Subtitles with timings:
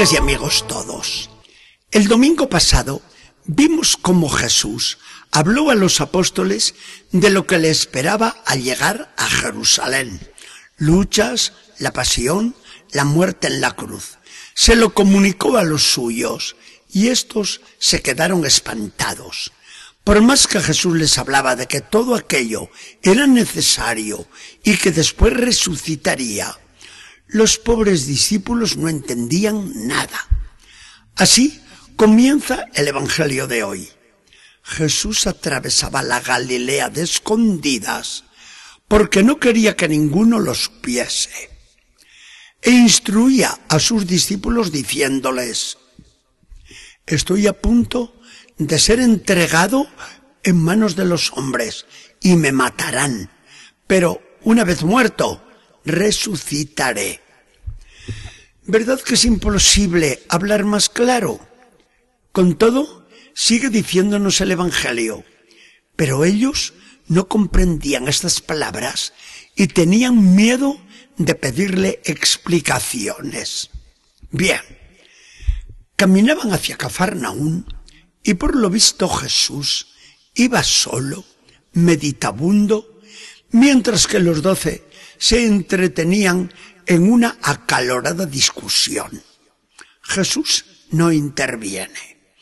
[0.00, 1.30] Amigas y amigos todos,
[1.90, 3.02] el domingo pasado
[3.44, 4.96] vimos cómo Jesús
[5.30, 6.74] habló a los apóstoles
[7.12, 10.18] de lo que le esperaba al llegar a Jerusalén.
[10.78, 12.56] Luchas, la pasión,
[12.92, 14.16] la muerte en la cruz.
[14.54, 16.56] Se lo comunicó a los suyos
[16.90, 19.52] y estos se quedaron espantados.
[20.02, 22.70] Por más que Jesús les hablaba de que todo aquello
[23.02, 24.26] era necesario
[24.64, 26.58] y que después resucitaría,
[27.32, 30.26] los pobres discípulos no entendían nada.
[31.16, 31.60] Así
[31.96, 33.88] comienza el Evangelio de hoy.
[34.62, 38.24] Jesús atravesaba la Galilea de escondidas
[38.88, 41.50] porque no quería que ninguno lo supiese.
[42.62, 45.78] E instruía a sus discípulos diciéndoles,
[47.06, 48.20] estoy a punto
[48.58, 49.86] de ser entregado
[50.42, 51.86] en manos de los hombres
[52.20, 53.30] y me matarán.
[53.86, 55.42] Pero una vez muerto,
[55.84, 57.20] resucitaré.
[58.64, 61.40] ¿Verdad que es imposible hablar más claro?
[62.32, 65.24] Con todo, sigue diciéndonos el Evangelio.
[65.96, 66.74] Pero ellos
[67.08, 69.12] no comprendían estas palabras
[69.56, 70.80] y tenían miedo
[71.16, 73.70] de pedirle explicaciones.
[74.30, 74.60] Bien,
[75.96, 77.66] caminaban hacia Cafarnaún
[78.22, 79.88] y por lo visto Jesús
[80.34, 81.24] iba solo,
[81.72, 83.00] meditabundo,
[83.50, 84.84] mientras que los doce
[85.20, 86.52] se entretenían
[86.86, 89.22] en una acalorada discusión.
[90.02, 92.32] Jesús no interviene.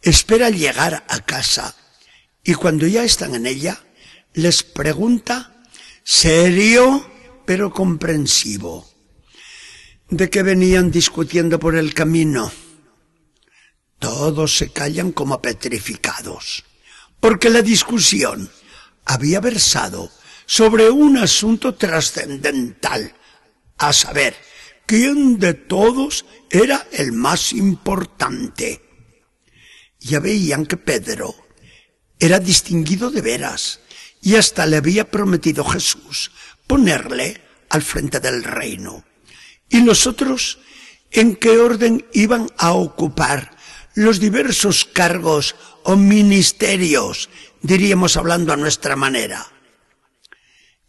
[0.00, 1.76] Espera llegar a casa
[2.42, 3.78] y cuando ya están en ella,
[4.32, 5.62] les pregunta,
[6.02, 7.06] serio
[7.44, 8.88] pero comprensivo,
[10.08, 12.50] de qué venían discutiendo por el camino.
[13.98, 16.64] Todos se callan como petrificados,
[17.20, 18.50] porque la discusión
[19.04, 20.10] había versado
[20.46, 23.14] sobre un asunto trascendental,
[23.78, 24.34] a saber,
[24.86, 28.82] quién de todos era el más importante.
[29.98, 31.34] Ya veían que Pedro
[32.18, 33.80] era distinguido de veras
[34.20, 36.30] y hasta le había prometido Jesús
[36.66, 39.04] ponerle al frente del reino.
[39.68, 40.58] ¿Y los otros
[41.12, 43.56] en qué orden iban a ocupar
[43.94, 45.54] los diversos cargos
[45.84, 47.28] o ministerios,
[47.60, 49.46] diríamos hablando a nuestra manera.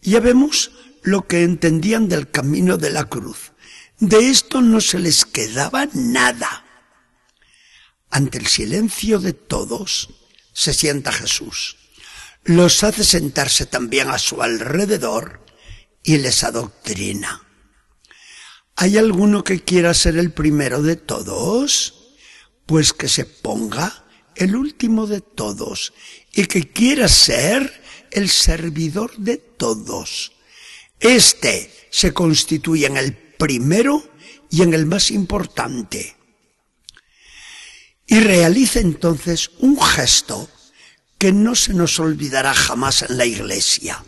[0.03, 0.71] Ya vemos
[1.01, 3.53] lo que entendían del camino de la cruz.
[3.99, 6.65] De esto no se les quedaba nada.
[8.09, 10.09] Ante el silencio de todos
[10.53, 11.77] se sienta Jesús.
[12.43, 15.45] Los hace sentarse también a su alrededor
[16.03, 17.41] y les adoctrina.
[18.75, 22.03] ¿Hay alguno que quiera ser el primero de todos?
[22.65, 25.93] pues que se ponga el último de todos
[26.33, 27.82] y que quiera ser
[28.13, 30.33] el servidor de todos.
[30.99, 34.03] Este se constituye en el primero
[34.49, 36.15] y en el más importante.
[38.05, 40.49] Y realiza entonces un gesto
[41.17, 44.03] que no se nos olvidará jamás en la iglesia.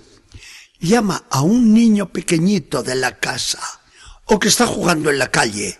[0.79, 3.81] Llama a un niño pequeñito de la casa
[4.25, 5.79] o que está jugando en la calle,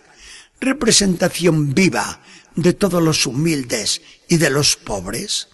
[0.60, 2.22] representación viva
[2.54, 5.48] de todos los humildes y de los pobres,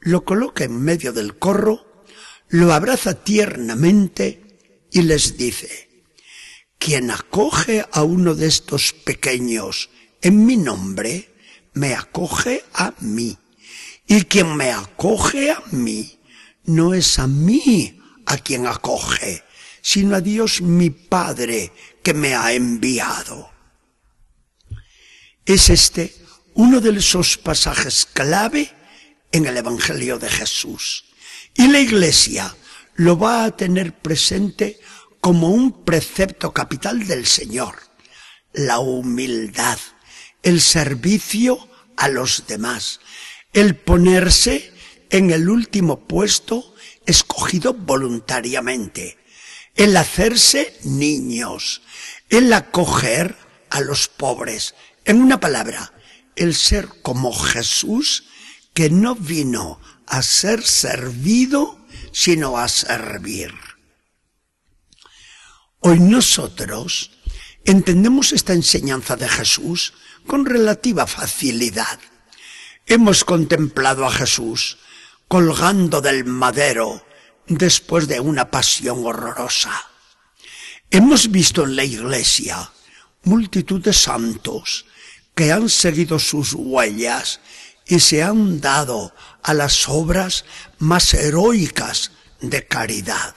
[0.00, 1.86] lo coloca en medio del corro,
[2.50, 4.58] lo abraza tiernamente
[4.90, 5.88] y les dice,
[6.78, 9.90] quien acoge a uno de estos pequeños
[10.20, 11.30] en mi nombre,
[11.74, 13.38] me acoge a mí.
[14.06, 16.18] Y quien me acoge a mí,
[16.64, 19.44] no es a mí a quien acoge,
[19.80, 21.72] sino a Dios mi Padre
[22.02, 23.50] que me ha enviado.
[25.44, 26.14] Es este
[26.54, 28.72] uno de esos pasajes clave
[29.30, 31.09] en el Evangelio de Jesús.
[31.60, 32.56] Y la Iglesia
[32.94, 34.80] lo va a tener presente
[35.20, 37.74] como un precepto capital del Señor.
[38.54, 39.78] La humildad,
[40.42, 41.68] el servicio
[41.98, 43.00] a los demás,
[43.52, 44.72] el ponerse
[45.10, 46.74] en el último puesto
[47.04, 49.18] escogido voluntariamente,
[49.74, 51.82] el hacerse niños,
[52.30, 53.36] el acoger
[53.68, 54.74] a los pobres.
[55.04, 55.92] En una palabra,
[56.36, 58.24] el ser como Jesús,
[58.72, 59.78] que no vino
[60.10, 61.78] a ser servido,
[62.12, 63.54] sino a servir.
[65.78, 67.12] Hoy nosotros
[67.64, 69.94] entendemos esta enseñanza de Jesús
[70.26, 71.98] con relativa facilidad.
[72.86, 74.78] Hemos contemplado a Jesús
[75.28, 77.06] colgando del madero
[77.46, 79.72] después de una pasión horrorosa.
[80.90, 82.72] Hemos visto en la iglesia
[83.22, 84.86] multitud de santos
[85.36, 87.40] que han seguido sus huellas
[87.90, 90.44] y se han dado a las obras
[90.78, 93.34] más heroicas de caridad.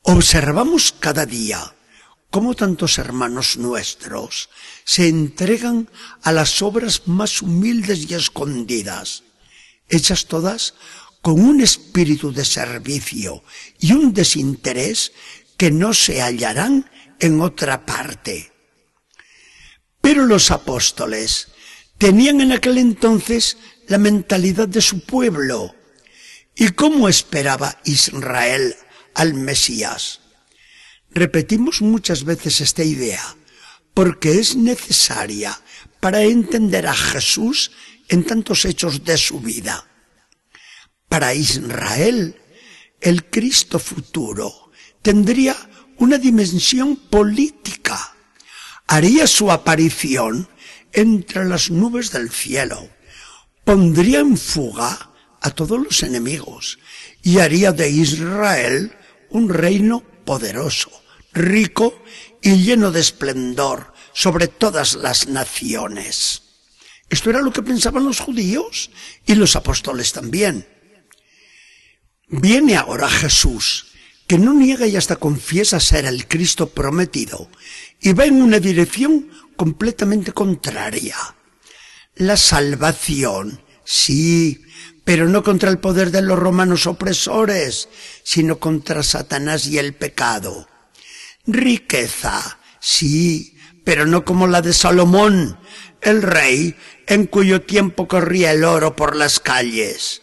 [0.00, 1.74] Observamos cada día
[2.30, 4.48] cómo tantos hermanos nuestros
[4.84, 5.90] se entregan
[6.22, 9.22] a las obras más humildes y escondidas,
[9.86, 10.74] hechas todas
[11.20, 13.44] con un espíritu de servicio
[13.78, 15.12] y un desinterés
[15.58, 16.90] que no se hallarán
[17.20, 18.50] en otra parte.
[20.00, 21.51] Pero los apóstoles
[22.02, 25.72] tenían en aquel entonces la mentalidad de su pueblo.
[26.56, 28.74] ¿Y cómo esperaba Israel
[29.14, 30.18] al Mesías?
[31.10, 33.22] Repetimos muchas veces esta idea
[33.94, 35.56] porque es necesaria
[36.00, 37.70] para entender a Jesús
[38.08, 39.86] en tantos hechos de su vida.
[41.08, 42.34] Para Israel,
[43.00, 44.72] el Cristo futuro
[45.02, 45.54] tendría
[45.98, 48.16] una dimensión política.
[48.88, 50.48] Haría su aparición
[50.92, 52.88] entre las nubes del cielo,
[53.64, 55.10] pondría en fuga
[55.40, 56.78] a todos los enemigos
[57.22, 58.92] y haría de Israel
[59.30, 60.90] un reino poderoso,
[61.32, 62.02] rico
[62.40, 66.42] y lleno de esplendor sobre todas las naciones.
[67.08, 68.90] Esto era lo que pensaban los judíos
[69.26, 70.66] y los apóstoles también.
[72.28, 73.86] Viene ahora Jesús,
[74.26, 77.50] que no niega y hasta confiesa ser el Cristo prometido,
[78.00, 79.28] y va en una dirección
[79.62, 81.14] completamente contraria.
[82.16, 84.60] La salvación, sí,
[85.04, 87.88] pero no contra el poder de los romanos opresores,
[88.24, 90.66] sino contra Satanás y el pecado.
[91.46, 95.60] Riqueza, sí, pero no como la de Salomón,
[96.00, 96.74] el rey
[97.06, 100.22] en cuyo tiempo corría el oro por las calles.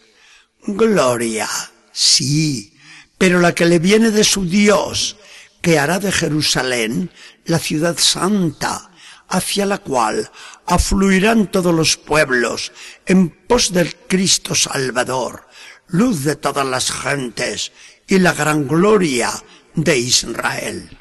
[0.66, 1.48] Gloria,
[1.92, 2.76] sí,
[3.16, 5.16] pero la que le viene de su Dios,
[5.62, 7.10] que hará de Jerusalén
[7.46, 8.89] la ciudad santa,
[9.30, 10.30] hacia la cual
[10.66, 12.72] afluirán todos los pueblos
[13.06, 15.46] en pos del Cristo Salvador,
[15.86, 17.72] luz de todas las gentes
[18.06, 19.30] y la gran gloria
[19.74, 20.98] de Israel.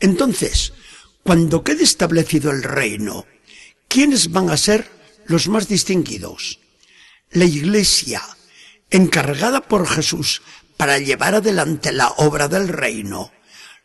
[0.00, 0.72] Entonces,
[1.22, 3.26] cuando quede establecido el reino,
[3.88, 4.90] ¿quiénes van a ser
[5.26, 6.58] los más distinguidos?
[7.30, 8.22] La Iglesia,
[8.90, 10.42] encargada por Jesús
[10.76, 13.30] para llevar adelante la obra del reino,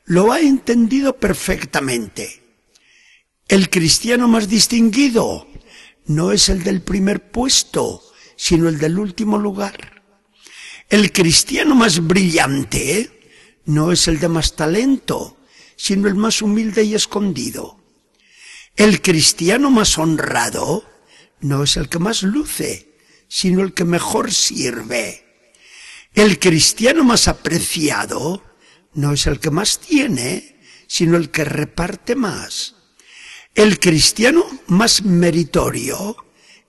[0.05, 2.46] lo ha entendido perfectamente.
[3.47, 5.47] El cristiano más distinguido
[6.05, 8.03] no es el del primer puesto,
[8.35, 10.03] sino el del último lugar.
[10.89, 13.09] El cristiano más brillante
[13.63, 15.37] no es el de más talento,
[15.77, 17.81] sino el más humilde y escondido.
[18.75, 20.83] El cristiano más honrado
[21.39, 22.97] no es el que más luce,
[23.29, 25.23] sino el que mejor sirve.
[26.13, 28.43] El cristiano más apreciado
[28.93, 32.76] no es el que más tiene, sino el que reparte más.
[33.57, 36.15] El cristiano más meritorio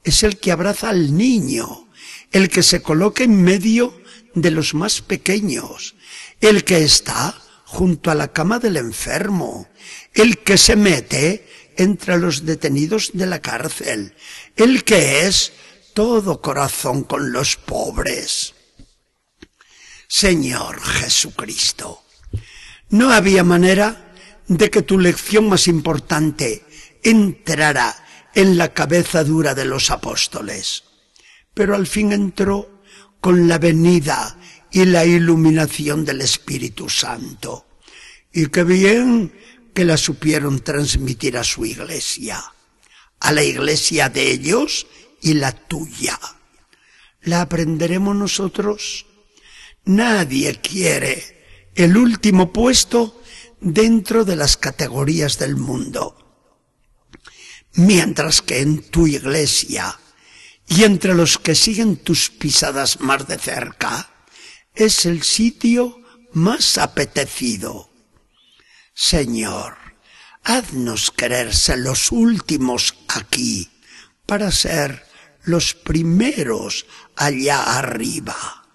[0.03, 1.87] es el que abraza al niño,
[2.33, 4.01] el que se coloca en medio
[4.35, 5.97] de los más pequeños,
[6.41, 9.69] el que está junto a la cama del enfermo,
[10.15, 11.47] el que se mete
[11.77, 14.15] entre los detenidos de la cárcel,
[14.57, 15.53] el que es
[15.93, 18.55] todo corazón con los pobres.
[20.09, 22.03] Señor Jesucristo,
[22.89, 24.15] no había manera
[24.47, 26.65] de que tu lección más importante
[27.03, 27.95] entrara
[28.35, 30.85] en la cabeza dura de los apóstoles,
[31.55, 32.83] pero al fin entró
[33.21, 34.39] con la venida
[34.71, 37.67] y la iluminación del Espíritu Santo.
[38.33, 39.33] Y qué bien
[39.75, 42.43] que la supieron transmitir a su iglesia,
[43.21, 44.87] a la iglesia de ellos
[45.21, 46.19] y la tuya.
[47.23, 49.07] ¿La aprenderemos nosotros?
[49.85, 53.23] Nadie quiere el último puesto
[53.61, 56.28] dentro de las categorías del mundo.
[57.79, 60.01] Mientras que en tu iglesia
[60.67, 64.11] y entre los que siguen tus pisadas más de cerca,
[64.75, 67.89] es el sitio más apetecido.
[68.95, 69.77] Señor,
[70.43, 73.71] haznos quererse los últimos aquí
[74.27, 75.07] para ser
[75.45, 78.67] los primeros allá arriba.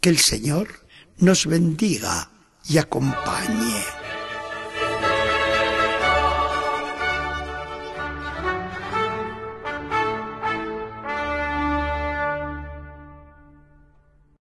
[0.00, 0.86] Que el Señor
[1.18, 2.30] nos bendiga
[2.66, 3.99] y acompañe.